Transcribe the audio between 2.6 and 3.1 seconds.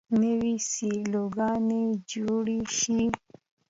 شي.